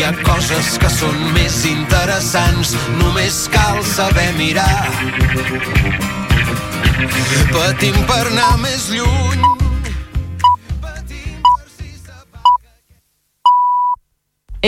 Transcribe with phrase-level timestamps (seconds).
[0.00, 4.64] hi ha coses que són més interessants, només cal saber mirar.
[7.52, 9.44] Patim per anar més lluny.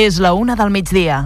[0.04, 1.22] És la una del migdia.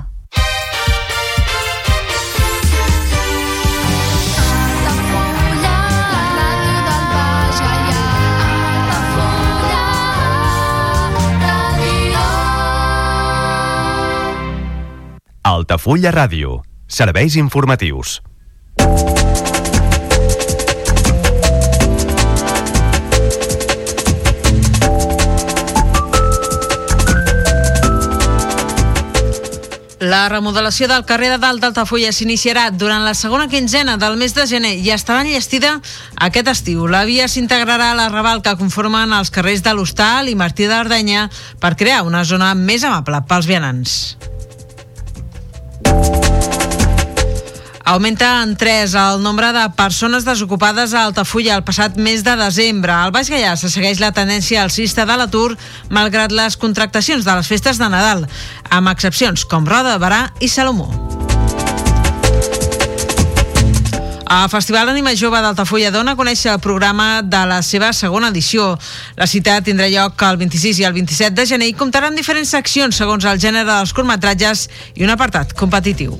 [15.47, 16.57] Altafulla Ràdio.
[16.91, 18.17] Serveis informatius.
[30.01, 34.51] La remodelació del carrer de Dalt d'Altafulla s'iniciarà durant la segona quinzena del mes de
[34.51, 35.77] gener i estarà enllestida
[36.27, 36.89] aquest estiu.
[36.91, 41.29] La via s'integrarà a la raval que conformen els carrers de l'Hostal i Martí d'Ardenya
[41.63, 44.01] per crear una zona més amable pels vianants.
[47.89, 52.91] Augmenta en 3 el nombre de persones desocupades a Altafulla el passat mes de desembre.
[52.91, 55.53] Al Baix Gaià se segueix la tendència alcista de l'atur
[55.95, 58.25] malgrat les contractacions de les festes de Nadal,
[58.75, 60.91] amb excepcions com Roda de Barà i Salomó.
[64.27, 68.73] El Festival Anima Jove d'Altafulla dona a conèixer el programa de la seva segona edició.
[69.15, 72.51] La cita tindrà lloc el 26 i el 27 de gener i comptarà amb diferents
[72.51, 76.19] seccions segons el gènere dels curtmetratges i un apartat competitiu.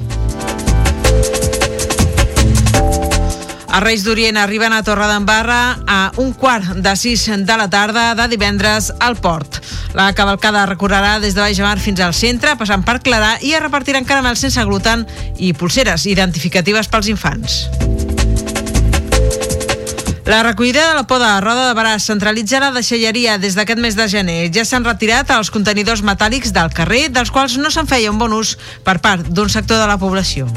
[3.77, 8.25] Els Reis d'Orient arriben a Torredembarra a un quart de sis de la tarda de
[8.33, 9.59] divendres al port.
[9.93, 13.61] La cavalcada recorrerà des de Baix Mar fins al centre, passant per Clarà i es
[13.61, 15.05] repartiran caramels sense gluten
[15.37, 17.59] i pulseres identificatives pels infants.
[20.25, 23.95] La recollida de la poda a Roda de Barà centralitza la deixalleria des d'aquest mes
[23.95, 24.41] de gener.
[24.57, 28.41] Ja s'han retirat els contenidors metàl·lics del carrer, dels quals no se'n feia un bon
[28.41, 28.57] ús
[28.89, 30.49] per part d'un sector de la població.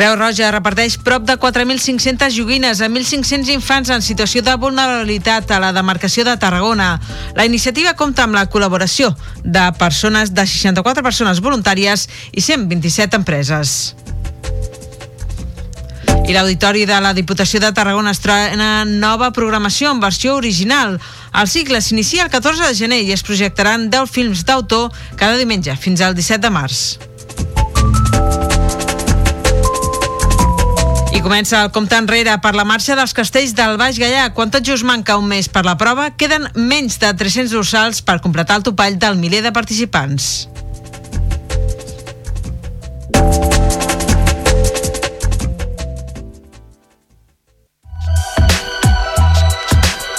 [0.00, 5.58] Creu Roja reparteix prop de 4.500 joguines a 1.500 infants en situació de vulnerabilitat a
[5.60, 6.94] la demarcació de Tarragona.
[7.36, 9.10] La iniciativa compta amb la col·laboració
[9.44, 13.74] de persones de 64 persones voluntàries i 127 empreses.
[16.24, 20.96] I l'Auditori de la Diputació de Tarragona estrena nova programació en versió original.
[21.36, 24.88] El cicle s'inicia el 14 de gener i es projectaran 10 films d'autor
[25.20, 26.80] cada diumenge fins al 17 de març.
[31.20, 34.30] I comença el compte enrere per la marxa dels castells del Baix Gaià.
[34.32, 38.22] Quan tot just manca un mes per la prova, queden menys de 300 dorsals per
[38.24, 40.48] completar el topall del miler de participants.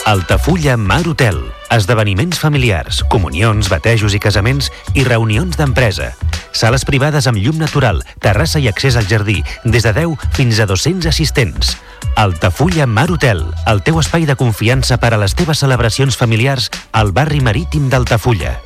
[0.06, 1.41] Altafulla Mar Hotel.
[1.73, 6.12] Esdeveniments familiars, comunions, batejos i casaments i reunions d'empresa.
[6.51, 10.67] Sales privades amb llum natural, terrassa i accés al jardí, des de 10 fins a
[10.67, 11.78] 200 assistents.
[12.16, 17.13] Altafulla Mar Hotel, el teu espai de confiança per a les teves celebracions familiars al
[17.16, 18.57] barri marítim d'Altafulla.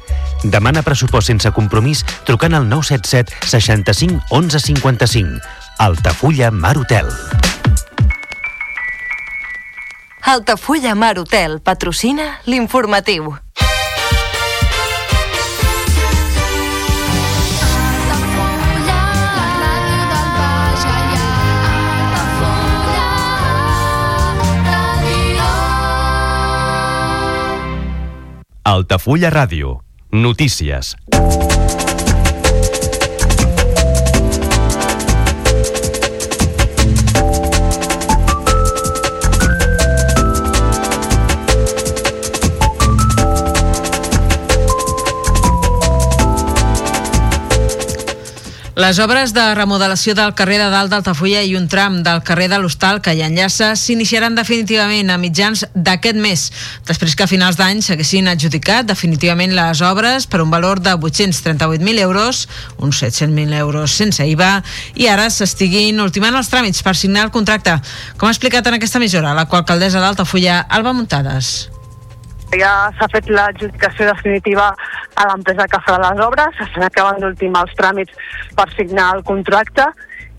[0.43, 5.39] Demana pressupost sense compromís trucant al 977 65 11 55.
[5.77, 7.09] Altafulla Mar Hotel.
[10.25, 13.35] Altafulla Mar Hotel patrocina l'informatiu.
[28.67, 29.83] Altafulla Ràdio.
[30.11, 30.95] Notícies.
[48.85, 52.59] Les obres de remodelació del carrer de Dalt d'Altafulla i un tram del carrer de
[52.61, 56.43] l'Hostal que hi enllaça s'iniciaran definitivament a mitjans d'aquest mes,
[56.85, 62.05] després que a finals d'any s'haguessin adjudicat definitivament les obres per un valor de 838.000
[62.05, 62.45] euros,
[62.77, 64.59] uns 700.000 euros sense IVA,
[64.93, 67.79] i ara s'estiguin ultimant els tràmits per signar el contracte,
[68.19, 71.74] com ha explicat en aquesta emissora la qual d'Altafulla, Alba Muntades
[72.59, 74.71] ja s'ha fet l'adjudicació definitiva
[75.15, 78.13] a l'empresa que farà les obres, s'estan acabant d'ultimar els tràmits
[78.57, 79.87] per signar el contracte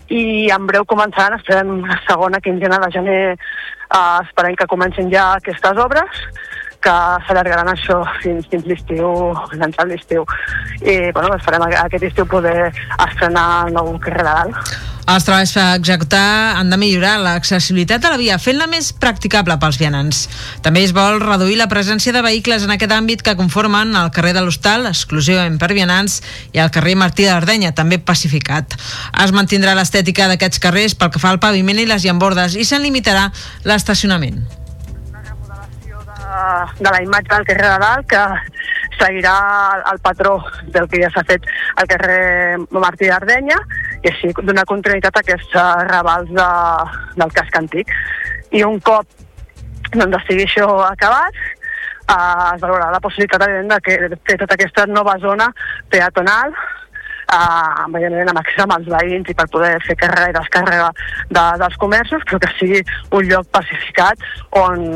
[0.09, 5.33] i en breu començaran, esperem la segona quinzena de gener, eh, esperem que comencin ja
[5.35, 6.23] aquestes obres
[6.81, 6.95] que
[7.27, 9.09] s'allargaran això fins, fins l'estiu,
[9.51, 10.25] fins l'estiu.
[10.81, 12.69] I bueno, esperem aquest estiu poder
[13.07, 14.77] estrenar el nou carrer de dalt.
[15.07, 19.77] Els treballs per executar han de millorar l'accessibilitat a la via, fent-la més practicable pels
[19.79, 20.25] vianants.
[20.65, 24.33] També es vol reduir la presència de vehicles en aquest àmbit que conformen el carrer
[24.35, 26.19] de l'Hostal, exclusivament per vianants,
[26.51, 28.75] i el carrer Martí d'Ardenya, també pacificat.
[29.23, 32.83] Es mantindrà l'estètica d'aquests carrers pel que fa al paviment i les llambordes i se'n
[32.83, 33.29] limitarà
[33.63, 34.43] l'estacionament.
[36.79, 38.23] de la imatge del carrer de dalt que
[38.99, 39.33] seguirà
[39.75, 40.37] el, el patró
[40.75, 41.45] del que ja s'ha fet
[41.77, 43.57] al carrer Martí d'Ardenya
[44.07, 46.47] i així donar continuïtat a aquests eh, ravals de,
[47.19, 47.93] del casc antic.
[48.55, 49.05] I un cop
[49.93, 51.35] doncs, estigui això acabat,
[52.07, 53.99] eh, es valorarà la possibilitat de que
[54.29, 55.51] fer tota aquesta nova zona
[55.91, 56.55] peatonal
[57.27, 60.87] eh, evidentment amb accés amb els veïns i per poder fer càrrega i descàrrega
[61.29, 62.81] de, dels comerços, però que sigui
[63.19, 64.23] un lloc pacificat
[64.61, 64.87] on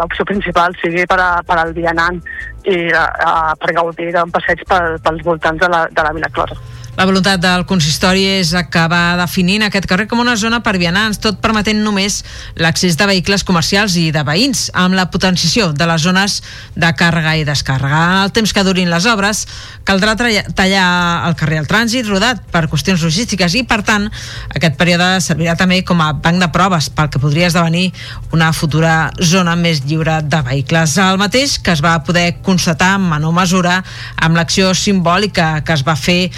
[0.00, 2.22] l'opció principal sigui per, a, per al vianant
[2.64, 6.56] i uh, per gaudir d'un passeig pel, pels voltants de la, de la Vila Clora.
[6.96, 11.42] La voluntat del consistori és acabar definint aquest carrer com una zona per vianants, tot
[11.44, 12.22] permetent només
[12.56, 16.38] l'accés de vehicles comercials i de veïns, amb la potenciació de les zones
[16.72, 18.22] de càrrega i descàrrega.
[18.24, 19.42] El temps que durin les obres,
[19.84, 20.86] caldrà tallar
[21.28, 24.08] el carrer al trànsit rodat per qüestions logístiques i, per tant,
[24.56, 27.90] aquest període servirà també com a banc de proves pel que podria esdevenir
[28.32, 30.96] una futura zona més lliure de vehicles.
[30.96, 33.82] El mateix que es va poder constatar en menor mesura
[34.16, 36.32] amb l'acció simbòlica que es va fer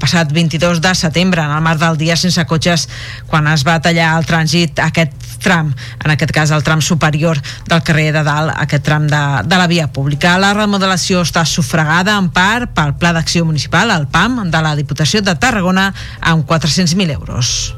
[0.00, 2.88] passat 22 de setembre en el marc del dia sense cotxes
[3.30, 5.74] quan es va tallar el trànsit aquest tram,
[6.04, 9.68] en aquest cas el tram superior del carrer de dalt, aquest tram de, de la
[9.70, 10.38] via pública.
[10.40, 15.22] La remodelació està sufragada en part pel Pla d'Acció Municipal, el PAM, de la Diputació
[15.22, 17.74] de Tarragona, amb 400.000 euros.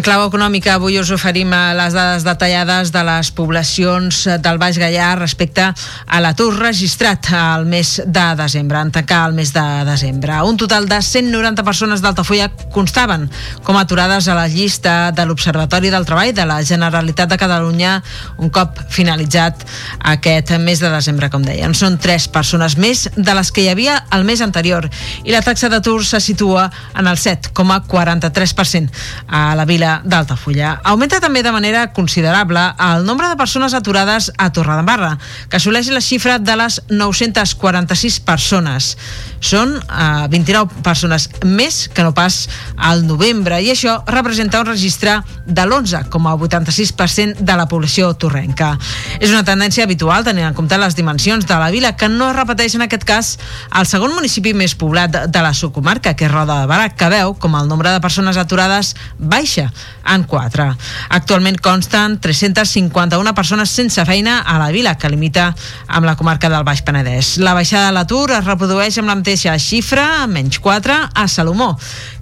[0.00, 4.56] En clau econòmica, avui us oferim eh, les dades detallades de les poblacions eh, del
[4.56, 9.64] Baix Gaià respecte a l'atur registrat al mes de desembre, en tancar el mes de
[9.84, 10.38] desembre.
[10.48, 13.26] Un total de 190 persones d'Altafulla constaven
[13.66, 17.98] com aturades a la llista de l'Observatori del Treball de la Generalitat de Catalunya
[18.40, 19.66] un cop finalitzat
[20.14, 21.76] aquest mes de desembre, com deien.
[21.76, 24.88] Són tres persones més de les que hi havia el mes anterior
[25.26, 28.88] i la taxa d'atur se situa en el 7,43%
[29.28, 30.76] a la vila d'Altafulla.
[30.84, 35.16] Augmenta també de manera considerable el nombre de persones aturades a Torredembarra,
[35.48, 38.96] que assoleix la xifra de les 946 persones.
[39.40, 42.42] Són eh, 29 persones més que no pas
[42.76, 48.74] al novembre i això representa un registre de l'11,86% de la població torrenca.
[49.18, 52.36] És una tendència habitual tenint en compte les dimensions de la vila que no es
[52.36, 53.32] repeteix en aquest cas
[53.76, 57.34] el segon municipi més poblat de la subcomarca, que és Roda de Barà, que veu
[57.40, 59.70] com el nombre de persones aturades baixa
[60.06, 60.68] en 4.
[61.16, 65.50] Actualment consten 351 persones sense feina a la vila, que limita
[65.88, 67.36] amb la comarca del Baix Penedès.
[67.38, 71.76] La baixada de l'atur es reprodueix amb la mateixa xifra, menys 4, a Salomó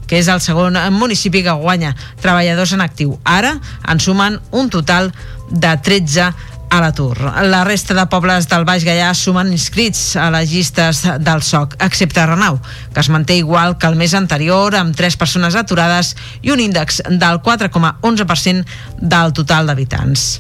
[0.09, 3.19] que és el segon municipi que guanya treballadors en actiu.
[3.29, 5.13] Ara en sumen un total
[5.51, 6.33] de 13
[6.71, 7.17] a l'atur.
[7.49, 12.27] La resta de pobles del Baix Gaià sumen inscrits a les llistes del SOC, excepte
[12.27, 12.61] Renau,
[12.95, 17.03] que es manté igual que el mes anterior, amb 3 persones aturades i un índex
[17.09, 18.65] del 4,11%
[19.01, 20.31] del total d'habitants.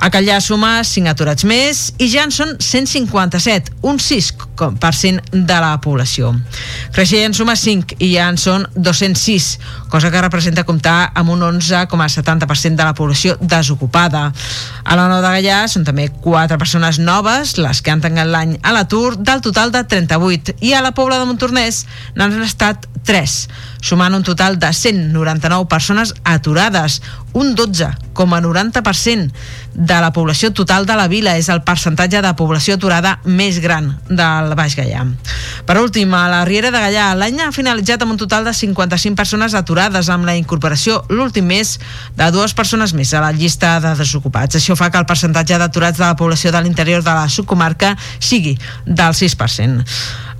[0.00, 5.74] A Callà suma 5 aturats més i ja en són 157, un 6% de la
[5.84, 6.30] població.
[6.96, 9.50] Creixell en suma 5 i ja en són 206,
[9.92, 14.30] cosa que representa comptar amb un 11,70% de la població desocupada.
[14.84, 18.56] A la Nou de Gallà són també 4 persones noves les que han tancat l'any
[18.62, 21.84] a l'atur del total de 38 i a la Pobla de Montornès
[22.16, 23.36] n'han estat 3,
[23.80, 27.00] sumant un total de 199 persones aturades,
[27.32, 29.32] un 12,90%
[29.74, 33.92] de la població total de la vila és el percentatge de població aturada més gran
[34.08, 35.04] del Baix Gaià.
[35.66, 39.16] Per últim, a la Riera de Gallà, l'any ha finalitzat amb un total de 55
[39.16, 41.76] persones aturades amb la incorporació l'últim mes
[42.18, 44.58] de dues persones més a la llista de desocupats.
[44.58, 48.58] Això fa que el percentatge d'aturats de la població de l'interior de la subcomarca sigui
[48.86, 49.86] del 6%.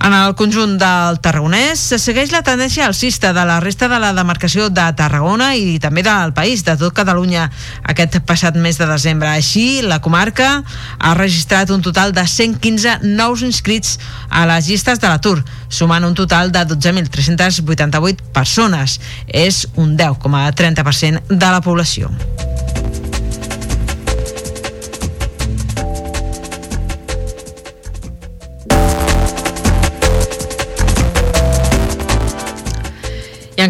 [0.01, 4.11] En el conjunt del Tarragonès se segueix la tendència alcista de la resta de la
[4.13, 7.49] demarcació de Tarragona i també del país, de tot Catalunya,
[7.83, 9.29] aquest passat mes de desembre.
[9.29, 10.63] Així, la comarca
[10.99, 13.97] ha registrat un total de 115 nous inscrits
[14.29, 18.99] a les llistes de l'atur, sumant un total de 12.388 persones.
[19.27, 22.11] És un 10,30% de la població.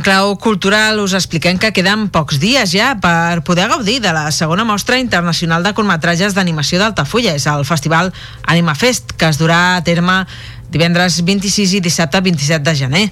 [0.02, 4.66] Clau cultural us expliquem que queden pocs dies ja per poder gaudir de la segona
[4.66, 7.36] mostra internacional de curtmetratges d'animació d'Altafulla.
[7.38, 8.12] És el festival
[8.44, 10.26] Anima Fest, que es durà a terme
[10.72, 13.04] divendres 26 i dissabte 27 de gener.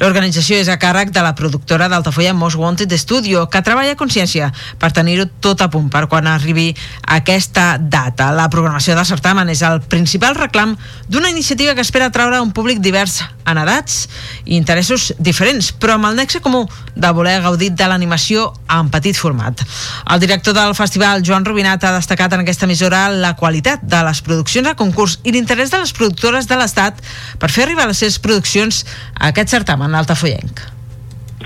[0.00, 4.52] L'organització és a càrrec de la productora d'Altafulla Most Wanted Studio, que treballa a consciència
[4.78, 6.68] per tenir-ho tot a punt per quan arribi
[7.02, 8.30] aquesta data.
[8.36, 10.76] La programació del certamen és el principal reclam
[11.08, 14.06] d'una iniciativa que espera atraure un públic divers en edats
[14.44, 16.64] i interessos diferents, però amb el nexe comú
[16.96, 19.62] de voler gaudir de l'animació en petit format.
[20.10, 24.22] El director del festival, Joan Rubinat, ha destacat en aquesta emissora la qualitat de les
[24.26, 26.98] produccions a concurs i l'interès de les productores de l'Estat
[27.40, 28.84] per fer arribar les seves produccions
[29.14, 30.64] a aquest certamen altafollenc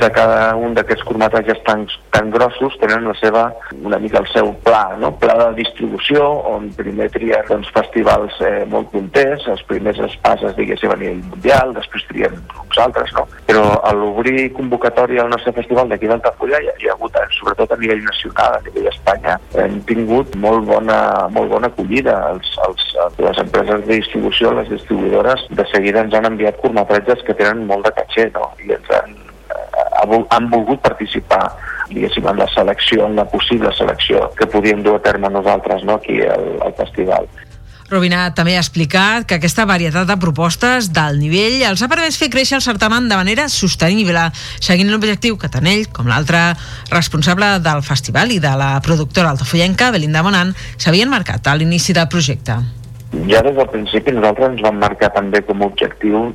[0.01, 3.45] de cada un d'aquests curtmetratges tan, tan grossos tenen la seva,
[3.85, 5.13] una mica el seu pla, no?
[5.21, 10.93] pla de distribució, on primer trien doncs, festivals eh, molt punters, els primers espases, diguéssim,
[10.93, 13.27] a nivell mundial, després trien uns altres, no?
[13.49, 17.77] Però a l'obrir convocatòria al nostre festival d'aquí d'Altafulla hi, hi ha hagut, eh, sobretot
[17.77, 21.01] a nivell nacional, a nivell d'Espanya, hem tingut molt bona,
[21.37, 22.17] molt bona acollida.
[22.35, 22.87] Els, els,
[23.21, 27.89] les empreses de distribució, les distribuïdores, de seguida ens han enviat curtmetratges que tenen molt
[27.89, 28.53] de caché, no?
[28.65, 29.19] I ens han
[30.31, 31.45] han volgut participar
[31.91, 35.99] diguéssim, en la selecció, en la possible selecció que podíem dur a terme nosaltres no,
[35.99, 37.29] aquí al, al festival.
[37.91, 42.31] Robina també ha explicat que aquesta varietat de propostes del nivell els ha permès fer
[42.31, 44.29] créixer el certamen de manera sostenible,
[44.63, 46.53] seguint l'objectiu que tant ell com l'altre
[46.95, 52.07] responsable del festival i de la productora altafollenca, Belinda Monan, s'havien marcat a l'inici del
[52.07, 52.63] projecte
[53.27, 56.29] ja des del principi nosaltres ens vam marcar també com a objectiu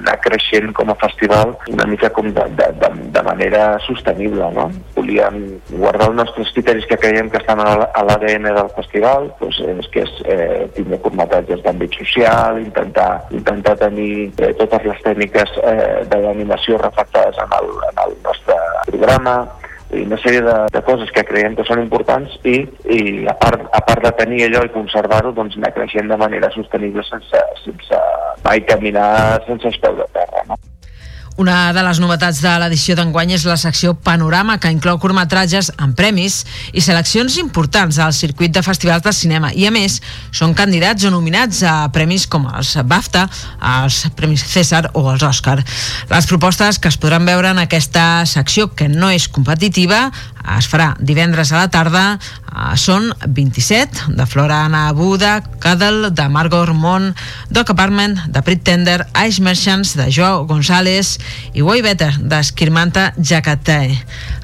[0.00, 4.66] anar creixent com a festival una mica com de, de, de, de manera sostenible, no?
[4.96, 5.38] Volíem
[5.70, 7.76] guardar els nostres criteris que creiem que estan a
[8.08, 14.32] l'ADN del festival, doncs, és que és eh, tindre curtmetratges d'àmbit social, intentar, intentar tenir
[14.38, 18.58] eh, totes les tècniques eh, de l'animació reflectades en el, en el nostre
[18.90, 19.38] programa,
[19.94, 22.56] i una sèrie de, de coses que creiem que són importants i,
[22.90, 23.00] i
[23.30, 27.04] a, part, a part de tenir allò i conservar-ho, doncs anar creixent de manera sostenible
[27.06, 28.00] sense, sense
[28.44, 29.10] mai caminar
[29.46, 30.42] sense els peus de terra.
[30.50, 30.58] No?
[31.36, 35.92] Una de les novetats de l'edició d'enguany és la secció Panorama, que inclou curtmetratges amb
[35.98, 36.38] premis
[36.72, 39.50] i seleccions importants al circuit de festivals de cinema.
[39.52, 39.98] I, a més,
[40.32, 43.26] són candidats o nominats a premis com els BAFTA,
[43.82, 45.58] els Premis César o els Òscar.
[46.08, 50.06] Les propostes que es podran veure en aquesta secció, que no és competitiva,
[50.56, 56.28] es farà divendres a la tarda uh, són 27 de Flora Anna Buda, Cadel de
[56.30, 57.18] Margot Ormond,
[57.50, 61.16] Doc Apartment de Pretender, Ice Merchants de Joao González
[61.54, 63.78] i Way Better d'Esquirmanta Jacate.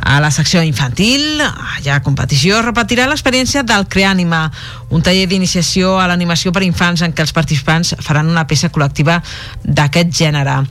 [0.02, 1.42] A la secció infantil,
[1.84, 4.44] ja competició, repetirà l'experiència del Creànima,
[4.90, 9.20] un taller d'iniciació a l'animació per infants en què els participants faran una peça col·lectiva
[9.64, 10.62] d'aquest gènere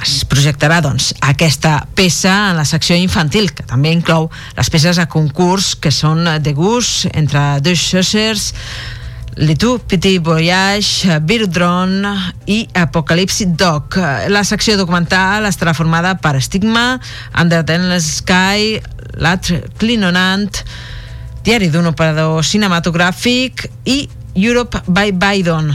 [0.00, 5.08] es projectarà doncs, aquesta peça en la secció infantil, que també inclou les peces a
[5.12, 8.50] concurs que són de gust entre dos Chassers,
[9.40, 12.04] Petit Voyage, Birdron
[12.44, 13.96] i Apocalypse Dog.
[14.28, 17.00] La secció documental estarà formada per Stigma,
[17.40, 18.76] Under the Sky,
[19.16, 20.60] L'Atre Clinonant,
[21.42, 25.72] Diari d'un operador cinematogràfic i Europe by Bydon.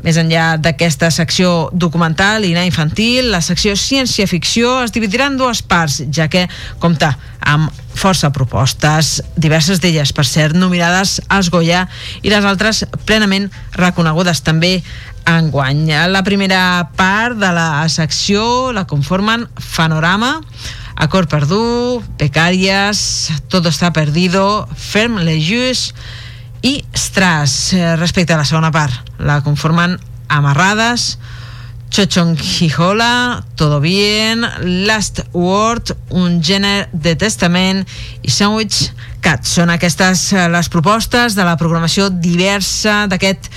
[0.00, 6.06] Més enllà d'aquesta secció documental i infantil, la secció ciència-ficció es dividirà en dues parts,
[6.08, 6.48] ja que
[6.80, 11.86] compta amb força propostes, diverses d'elles, per ser nominades als Goya
[12.22, 14.78] i les altres plenament reconegudes també
[15.26, 15.88] enguany.
[16.12, 20.36] La primera part de la secció la conformen Fanorama,
[20.96, 25.90] Acord Perdú, Pecàries, Todo està perdido, Ferm Lejus,
[26.62, 27.74] i Stras.
[28.00, 29.98] Respecte a la segona part, la conformen
[30.28, 31.18] Amarrades,
[31.96, 34.44] Chochong Hijola, Todo Bien,
[34.84, 37.86] Last Word, Un gènere de testament
[38.20, 38.90] i Sandwich
[39.24, 39.48] Cat.
[39.48, 43.48] Són aquestes eh, les propostes de la programació diversa d'aquest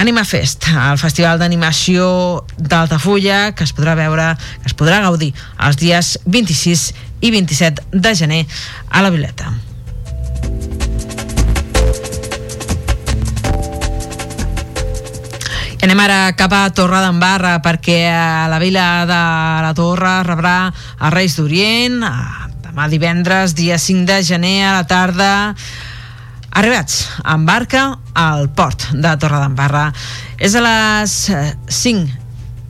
[0.00, 2.08] Anima Fest, el festival d'animació
[2.56, 4.32] d'Altafulla, que es podrà veure,
[4.64, 8.46] que es podrà gaudir els dies 26 i 27 de gener
[8.88, 9.58] a la Vileta.
[15.78, 19.18] Anem ara cap a Torre d'Embarra perquè a la vila de
[19.62, 22.00] la Torre rebrà els Reis d'Orient
[22.64, 25.30] demà divendres, dia 5 de gener a la tarda.
[26.58, 29.88] Arribats en barca al port de Torre d'Embarra
[30.38, 31.14] és a les
[31.78, 32.27] 5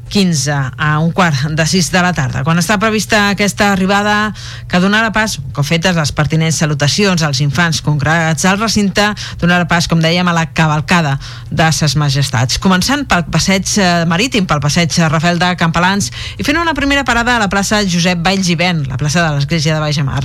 [0.08, 2.42] 15 a un quart de 6 de la tarda.
[2.44, 4.32] Quan està prevista aquesta arribada
[4.68, 9.04] que donarà pas, com fetes les pertinents salutacions als infants congregats al recinte,
[9.40, 11.18] donarà pas, com dèiem, a la cavalcada
[11.50, 12.58] de ses majestats.
[12.62, 17.36] Començant pel passeig eh, marítim, pel passeig Rafael de Campalans i fent una primera parada
[17.36, 20.24] a la plaça Josep Valls i Ben, la plaça de l'església de Baixamar.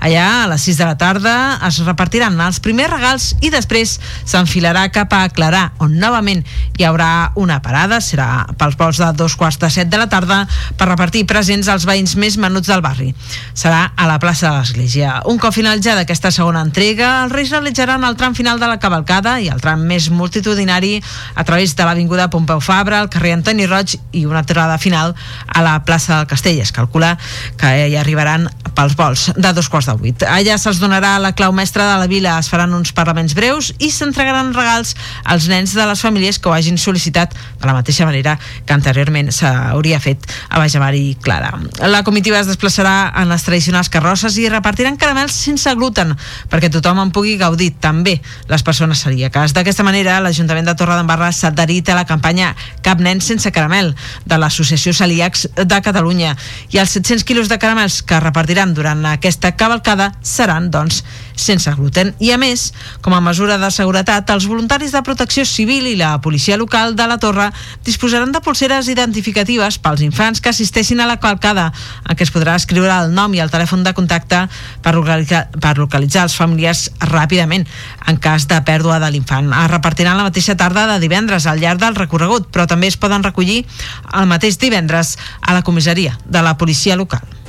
[0.00, 1.34] Allà, a les 6 de la tarda,
[1.68, 6.42] es repartiran els primers regals i després s'enfilarà cap a Clarà, on novament
[6.78, 10.42] hi haurà una parada, serà pels vols de dos quarts de set de la tarda
[10.80, 13.12] per repartir presents als veïns més menuts del barri.
[13.54, 15.20] Serà a la plaça de l'Església.
[15.30, 19.36] Un cop finalitzada aquesta segona entrega, els Reis realitzaran el tram final de la cavalcada
[19.40, 20.96] i el tram més multitudinari
[21.34, 25.14] a través de l'Avinguda Pompeu Fabra, el carrer Antoni Roig i una aturada final
[25.46, 26.60] a la plaça del Castell.
[26.64, 27.16] Es calcula
[27.60, 30.24] que hi arribaran pels vols de dos quarts de vuit.
[30.24, 33.90] Allà se'ls donarà la clau mestra de la vila, es faran uns parlaments breus i
[33.92, 38.38] s'entregaran regals als nens de les famílies que ho hagin sol·licitat de la mateixa manera
[38.64, 41.52] que anteriorment anteriorment s'hauria fet a Bajamar i Clara.
[41.90, 46.14] La comitiva es desplaçarà en les tradicionals carrosses i repartiran caramels sense gluten
[46.50, 49.54] perquè tothom en pugui gaudir, també les persones celíaques.
[49.54, 53.94] D'aquesta manera, l'Ajuntament de Torredembarra s'ha adherit a la campanya Cap nen sense caramel
[54.26, 56.36] de l'Associació Celíacs de Catalunya
[56.70, 61.02] i els 700 quilos de caramels que repartiran durant aquesta cavalcada seran, doncs,
[61.40, 62.12] sense gluten.
[62.20, 62.70] I a més,
[63.02, 67.06] com a mesura de seguretat, els voluntaris de protecció civil i la policia local de
[67.08, 67.48] la Torre
[67.86, 71.70] disposaran de pulseres identificatives pels infants que assisteixin a la calcada,
[72.04, 74.44] en què es podrà escriure el nom i el telèfon de contacte
[74.84, 77.66] per localitzar, per localitzar els familiars ràpidament
[78.06, 79.50] en cas de pèrdua de l'infant.
[79.64, 83.24] Es repartiran la mateixa tarda de divendres al llarg del recorregut, però també es poden
[83.26, 83.64] recollir
[84.12, 87.39] el mateix divendres a la comissaria de la policia local.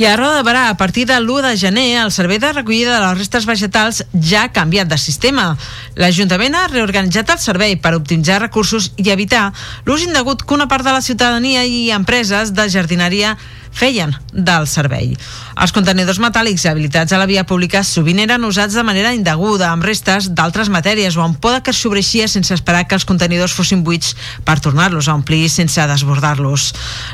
[0.00, 2.94] I a Roda de Barà, a partir de l'1 de gener, el servei de recollida
[2.94, 5.58] de les restes vegetals ja ha canviat de sistema.
[6.00, 9.50] L'Ajuntament ha reorganitzat el servei per optimitzar recursos i evitar
[9.84, 13.34] l'ús indegut que una part de la ciutadania i empreses de jardineria
[13.72, 15.14] feien del servei.
[15.60, 19.84] Els contenidors metàl·lics habilitats a la via pública sovint eren usats de manera indeguda, amb
[19.84, 24.14] restes d'altres matèries o amb poda que sobreixia sense esperar que els contenidors fossin buits
[24.44, 26.70] per tornar-los a omplir sense desbordar-los.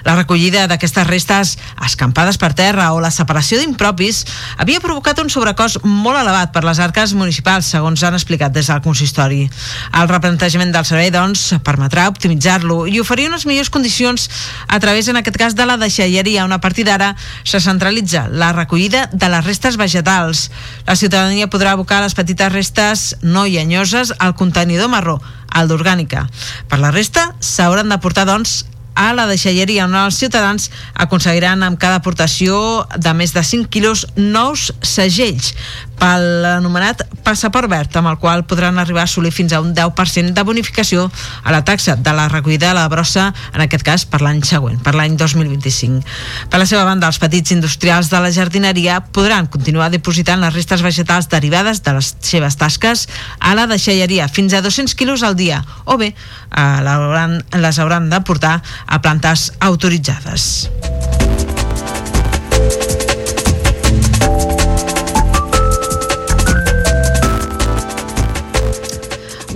[0.06, 4.24] La recollida d'aquestes restes escampades per terra o la separació d'impropis
[4.58, 8.82] havia provocat un sobrecost molt elevat per les arques municipals, segons han explicat des del
[8.84, 9.44] consistori.
[9.92, 14.28] El replantejament del servei, doncs, permetrà optimitzar-lo i oferir unes millors condicions
[14.68, 18.52] a través, en aquest cas, de la deixalleria on a partir d'ara se centralitza la
[18.54, 20.46] recollida de les restes vegetals.
[20.86, 25.18] La ciutadania podrà abocar les petites restes no llenyoses al contenidor marró,
[25.50, 26.26] al d'orgànica.
[26.70, 28.64] Per la resta, s'hauran de portar, doncs,
[28.96, 30.70] a la deixalleria on els ciutadans
[31.04, 35.52] aconseguiran amb cada aportació de més de 5 quilos nous segells
[35.96, 40.34] pel anomenat passaport verd, amb el qual podran arribar a assolir fins a un 10%
[40.36, 41.06] de bonificació
[41.42, 44.78] a la taxa de la recollida de la brossa, en aquest cas per l'any següent,
[44.82, 46.04] per l'any 2025.
[46.52, 50.84] Per la seva banda, els petits industrials de la jardineria podran continuar dipositant les restes
[50.84, 53.06] vegetals derivades de les seves tasques
[53.40, 58.20] a la deixalleria fins a 200 quilos al dia, o bé eh, les hauran de
[58.22, 61.25] portar a plantes autoritzades.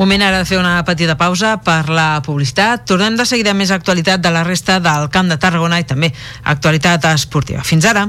[0.01, 2.87] Moment ara de fer una petita pausa per la publicitat.
[2.89, 6.09] Tornem de seguida més actualitat de la resta del Camp de Tarragona i també
[6.55, 7.61] actualitat esportiva.
[7.69, 8.09] Fins ara.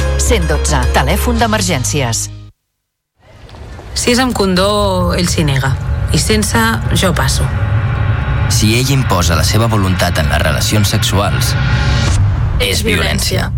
[0.21, 0.93] 112.
[0.93, 2.27] Telèfon d'emergències.
[3.93, 5.73] Si és amb condó, ell s'hi nega.
[6.13, 6.59] I sense,
[6.99, 7.47] jo passo.
[8.51, 11.55] Si ell imposa la seva voluntat en les relacions sexuals,
[12.61, 13.49] és violència.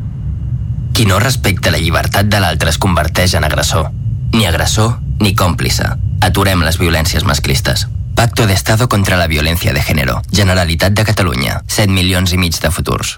[0.93, 3.89] Qui no respecta la llibertat de l'altre es converteix en agressor.
[4.34, 5.89] Ni agressor ni còmplice.
[6.21, 7.88] Aturem les violències masclistes.
[8.15, 10.21] Pacto de Estado contra la Violència de Género.
[10.32, 11.62] Generalitat de Catalunya.
[11.67, 13.17] 7 milions i mig de futurs.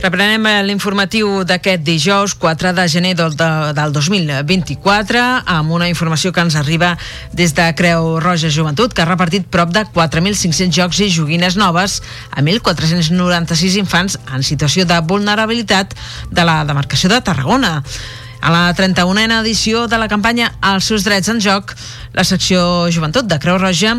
[0.00, 6.40] Reprenem eh, l'informatiu d'aquest dijous 4 de gener del, del 2024 amb una informació que
[6.40, 6.94] ens arriba
[7.36, 11.98] des de Creu Roja Joventut que ha repartit prop de 4.500 jocs i joguines noves
[12.30, 15.92] a 1.496 infants en situació de vulnerabilitat
[16.32, 17.82] de la demarcació de Tarragona.
[18.40, 21.76] A la 31a edició de la campanya Els seus drets en joc,
[22.16, 23.98] la secció Joventut de Creu Roja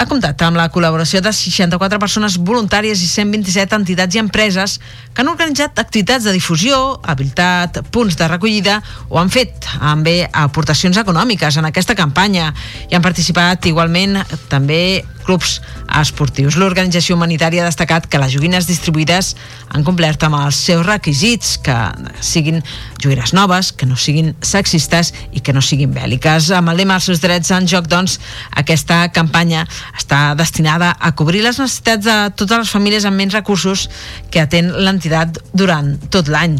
[0.00, 4.78] ha comptat amb la col·laboració de 64 persones voluntàries i 127 entitats i empreses
[5.12, 8.78] que han organitzat activitats de difusió, habilitat, punts de recollida
[9.10, 12.48] o han fet també aportacions econòmiques en aquesta campanya.
[12.88, 14.16] I han participat igualment
[14.48, 15.58] també clubs
[16.00, 16.56] esportius.
[16.60, 19.34] L'organització humanitària ha destacat que les joguines distribuïdes
[19.70, 21.76] han complert amb els seus requisits, que
[22.24, 22.60] siguin
[23.02, 26.50] joguines noves, que no siguin sexistes i que no siguin bèl·liques.
[26.56, 28.18] Amb el lema dels seus drets en joc, doncs,
[28.58, 33.88] aquesta campanya està destinada a cobrir les necessitats de totes les famílies amb menys recursos
[34.30, 36.58] que atén l'entitat durant tot l'any.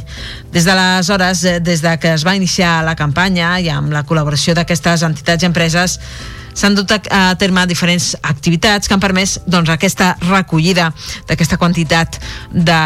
[0.52, 4.54] Des d'aleshores, eh, des de que es va iniciar la campanya i amb la col·laboració
[4.54, 5.98] d'aquestes entitats i empreses,
[6.54, 10.90] s'han dut a terme diferents activitats que han permès doncs, aquesta recollida
[11.28, 12.80] d'aquesta quantitat de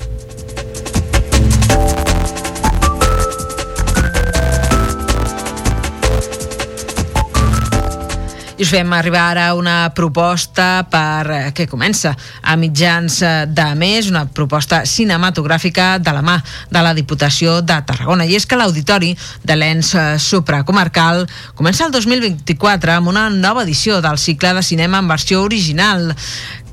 [8.57, 12.13] i us fem arribar ara una proposta per eh, que comença
[12.43, 16.37] a mitjans eh, de mes, una proposta cinematogràfica de la mà
[16.71, 18.29] de la Diputació de Tarragona.
[18.29, 19.11] I és que l'Auditori
[19.43, 21.25] de l'ENS eh, supracomarcal
[21.59, 26.13] comença el 2024 amb una nova edició del cicle de cinema en versió original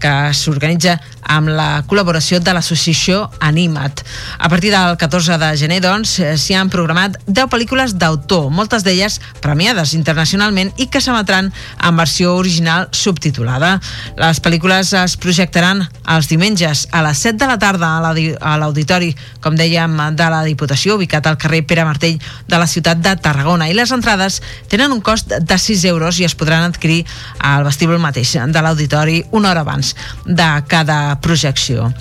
[0.01, 0.97] que s'organitza
[1.31, 4.01] amb la col·laboració de l'associació Animat.
[4.37, 9.19] A partir del 14 de gener, doncs, s'hi han programat 10 pel·lícules d'autor, moltes d'elles
[9.43, 13.77] premiades internacionalment i que s'emetran en versió original subtitulada.
[14.19, 19.55] Les pel·lícules es projectaran els diumenges a les 7 de la tarda a l'auditori, com
[19.55, 23.69] dèiem, de la Diputació, ubicat al carrer Pere Martell de la ciutat de Tarragona.
[23.69, 27.05] I les entrades tenen un cost de 6 euros i es podran adquirir
[27.39, 29.90] al vestíbul mateix de l'auditori una hora abans
[30.25, 31.91] de cada projecció.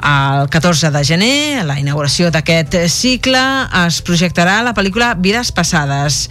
[0.00, 3.42] El 14 de gener, la inauguració d'aquest cicle,
[3.86, 6.26] es projectarà la pel·lícula Vides Passades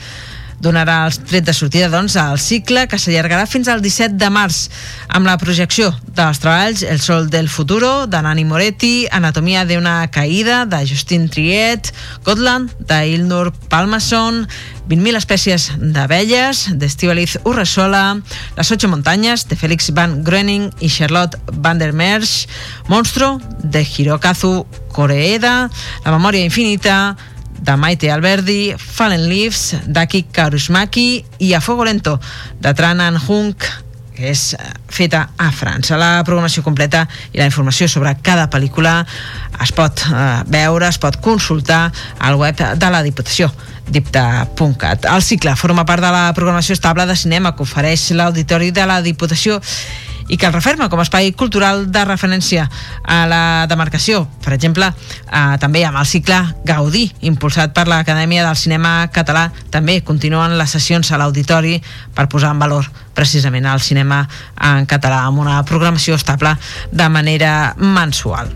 [0.59, 4.65] donarà els tret de sortida doncs, al cicle que s'allargarà fins al 17 de març
[5.07, 10.01] amb la projecció dels treballs El sol del futuro de Nani Moretti, Anatomia de una
[10.11, 11.93] caïda de Justin Triet,
[12.25, 14.43] Gotland de Ilnur Palmason,
[14.89, 18.19] 20.000 espècies d'abelles d'Estivaliz Urresola,
[18.57, 22.47] Les ocho muntanyes de Félix Van Groening i Charlotte van der Merch,
[22.87, 25.69] Monstro de Hirokazu Koreeda,
[26.03, 27.15] La memòria infinita
[27.61, 32.19] de Maite Alberdi, Fallen Leaves d'Aki Karusmaki i A Fogo Lento
[32.59, 33.67] de Tranan Hunk
[34.19, 35.95] que és eh, feta a França.
[35.95, 38.99] La programació completa i la informació sobre cada pel·lícula
[39.63, 41.85] es pot eh, veure, es pot consultar
[42.19, 43.47] al web de la Diputació
[43.89, 45.07] dipta.cat.
[45.09, 48.99] El cicle forma part de la programació estable de cinema que ofereix l'Auditori de la
[49.01, 49.57] Diputació
[50.29, 52.67] i que el referma com a espai cultural de referència
[53.03, 54.23] a la demarcació.
[54.45, 59.99] Per exemple, eh, també amb el cicle Gaudí, impulsat per l'Acadèmia del Cinema Català, també
[60.05, 61.81] continuen les sessions a l'auditori
[62.15, 64.23] per posar en valor precisament el cinema
[64.55, 66.55] en català amb una programació estable
[66.91, 68.53] de manera mensual.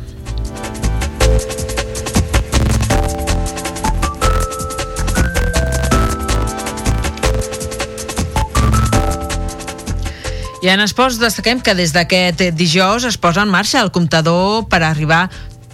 [10.63, 14.79] I en esports destaquem que des d'aquest dijous es posa en marxa el comptador per
[14.87, 15.25] arribar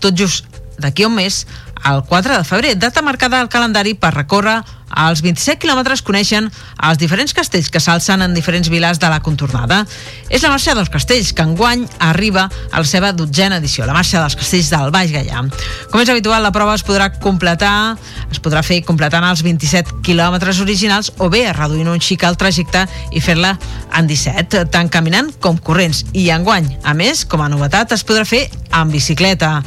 [0.02, 0.48] tot just
[0.82, 1.44] d'aquí un mes
[1.86, 7.00] al 4 de febrer, data marcada al calendari per recórrer als 27 quilòmetres coneixen els
[7.02, 9.84] diferents castells que s'alcen en diferents viles de la contornada.
[10.30, 14.22] És la marxa dels castells que enguany arriba a la seva dotzena edició, la marxa
[14.22, 15.44] dels castells del Baix Gaià.
[15.92, 17.98] Com és habitual, la prova es podrà completar,
[18.32, 22.86] es podrà fer completant els 27 quilòmetres originals o bé reduint un xic el trajecte
[23.12, 23.56] i fer-la
[23.98, 26.06] en 17, tant caminant com corrents.
[26.14, 29.60] I enguany, a més, com a novetat, es podrà fer en bicicleta.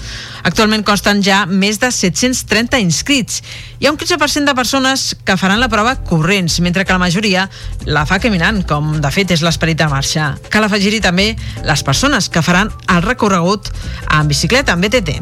[0.46, 3.42] Actualment consten ja més de 730 inscrits.
[3.82, 7.48] Ha un 15% de persones que faran la prova corrents, mentre que la majoria
[7.85, 10.33] la fa caminant, com de fet és l'esperit de marxa.
[10.53, 11.33] Cal afegir-hi també
[11.66, 13.70] les persones que faran el recorregut
[14.11, 15.18] en bicicleta, en BTT.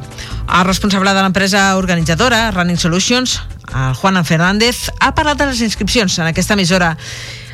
[0.46, 3.40] El responsable de l'empresa organitzadora, Running Solutions,
[3.74, 6.96] el Juan Fernández, ha parlat de les inscripcions en aquesta emissora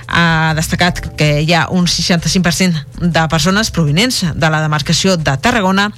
[0.06, 5.90] ha destacat que hi ha un 65% de persones provinents de la demarcació de Tarragona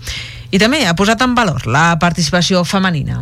[0.51, 3.21] i també ha posat en valor la participació femenina.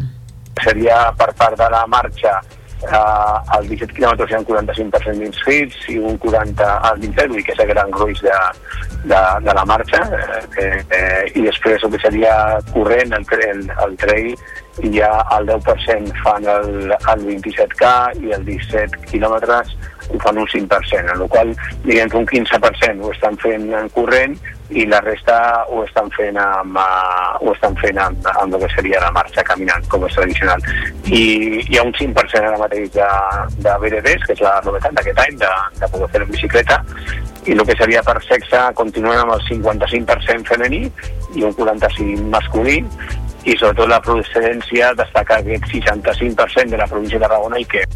[0.62, 2.38] Seria per part de la marxa
[2.84, 7.54] eh, als 17 quilòmetres hi ha un 45% d'inscrits i un 40 al 27, que
[7.54, 8.36] és el gran gruix de,
[9.12, 10.02] de, de la marxa,
[10.60, 12.36] eh, eh, i després el que seria
[12.72, 14.32] corrent, el, el, el trail,
[14.84, 19.72] hi ha el 10% fan el, el 27K i el 17 quilòmetres
[20.06, 23.88] ho fan un 5%, en la qual diguem que un 15% ho estan fent en
[23.96, 24.36] corrent
[24.70, 25.36] i la resta
[25.70, 29.44] ho estan fent amb, uh, ho estan fent amb, amb el que seria la marxa
[29.46, 30.62] caminant, com és tradicional.
[31.06, 31.22] I
[31.62, 33.10] hi ha un 5% ara mateix de,
[33.62, 36.80] de BDDs, que és la novetat d'aquest any, de, de poder fer en bicicleta,
[37.46, 40.82] i el que seria per sexe continuen amb el 55% femení
[41.36, 42.80] i un 45% masculí,
[43.46, 47.86] i sobretot la procedència destaca aquest 65% de la província de Tarragona i que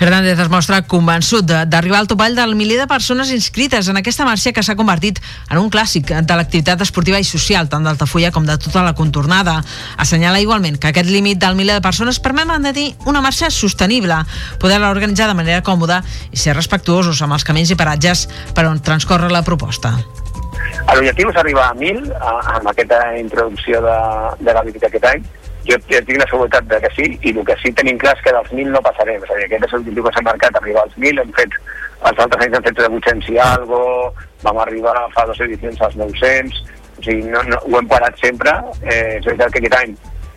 [0.00, 4.54] Fernández es mostra convençut d'arribar al topall del miler de persones inscrites en aquesta marxa
[4.56, 5.18] que s'ha convertit
[5.50, 9.58] en un clàssic de l'activitat esportiva i social, tant d'Altafulla com de tota la contornada.
[10.00, 14.22] Assenyala igualment que aquest límit del miler de persones permet mantenir una marxa sostenible,
[14.56, 16.00] poder-la organitzar de manera còmoda
[16.32, 18.24] i ser respectuosos amb els camins i paratges
[18.56, 19.98] per on transcorre la proposta.
[20.90, 22.10] L'objectiu és arribar a 1.000
[22.54, 23.98] amb aquesta introducció de,
[24.40, 25.22] de la visita aquest any.
[25.68, 28.24] Jo, jo tinc la seguretat de que sí, i el que sí tenim clar és
[28.24, 30.84] que dels 1.000 no passarem, és a dir, aquest és l'objectiu que s'ha marcat, arribar
[30.86, 31.58] als 1.000, hem fet,
[32.10, 33.80] els altres anys hem fet de 800 i algo,
[34.44, 36.62] vam arribar fa dues edicions als 900,
[36.96, 39.94] o sigui, no, no, ho hem parat sempre, eh, és veritat que aquest any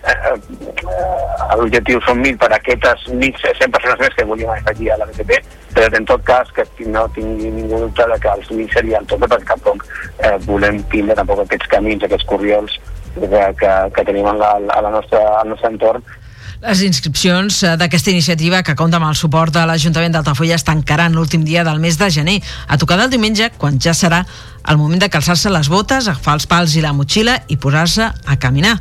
[0.08, 5.08] eh, eh, l'objectiu són 1.000 per aquestes 1.100 persones més que volíem afegir a la
[5.10, 5.40] BTP,
[5.76, 9.08] però en tot cas que no tingui ningú dubte de que els 1.000 seria el
[9.12, 9.86] tope perquè tampoc
[10.20, 12.76] eh, volem tindre tampoc aquests camins, aquests corriols
[13.16, 16.04] que, que, que tenim a la, a la nostra, al nostre entorn.
[16.64, 21.16] Les inscripcions eh, d'aquesta iniciativa, que compta amb el suport de l'Ajuntament d'Altafulla, es tancaran
[21.16, 22.38] l'últim dia del mes de gener,
[22.68, 24.22] a tocar del diumenge, quan ja serà
[24.72, 28.40] el moment de calçar-se les botes, agafar els pals i la motxilla i posar-se a
[28.40, 28.78] caminar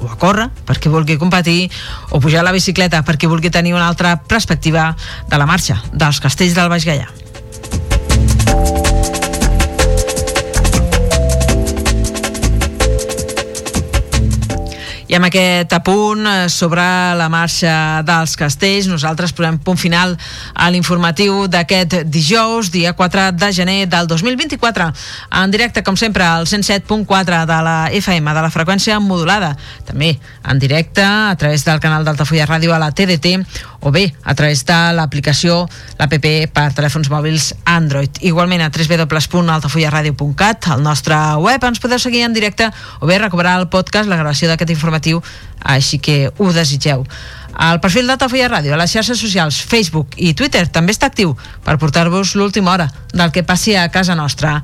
[0.00, 1.70] o a córrer per qui vulgui competir
[2.10, 4.94] o pujar a la bicicleta per qui vulgui tenir una altra perspectiva
[5.28, 8.85] de la marxa dels castells del Baix Gaià.
[15.06, 16.82] I amb aquest apunt eh, sobre
[17.14, 20.16] la marxa dels castells, nosaltres posem punt final
[20.54, 24.88] a l'informatiu d'aquest dijous, dia 4 de gener del 2024,
[25.42, 29.52] en directe, com sempre, al 107.4 de la FM, de la freqüència modulada.
[29.86, 33.36] També en directe a través del canal d'Altafulla Ràdio a la TDT
[33.86, 35.68] o bé a través de l'aplicació,
[36.00, 38.18] l'APP per telèfons mòbils Android.
[38.26, 42.66] Igualment a www.altafullaradio.cat, al nostre web ens podeu seguir en directe
[42.98, 45.22] o bé recuperar el podcast, la gravació d'aquest informatiu,
[45.62, 47.06] així que ho desitgeu.
[47.56, 51.32] El perfil d'Altafulla Ràdio a les xarxes socials, Facebook i Twitter també està actiu
[51.64, 54.58] per portar-vos l'última hora del que passi a casa nostra.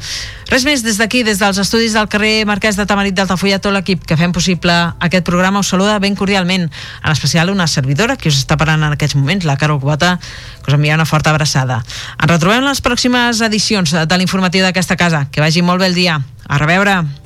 [0.50, 4.04] Res més des d'aquí, des dels estudis del carrer Marquès de Tamarit d'Altafulla, tot l'equip
[4.04, 8.42] que fem possible aquest programa us saluda ben cordialment, en especial una servidora que us
[8.42, 10.18] està parlant en aquests moments, la Carol Cubota,
[10.60, 11.80] que us envia una forta abraçada.
[12.18, 15.26] Ens retrobem en les pròximes edicions de l'informatiu d'aquesta casa.
[15.32, 16.20] Que vagi molt bé el dia.
[16.48, 17.21] A reveure.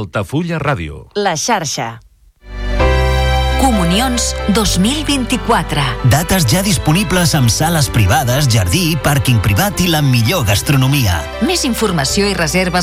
[0.00, 1.10] Altafulla Ràdio.
[1.14, 1.98] La xarxa.
[3.60, 5.82] Comunions 2024.
[6.08, 11.18] Dates ja disponibles amb sales privades, jardí, pàrquing privat i la millor gastronomia.
[11.44, 12.78] Més informació i reserves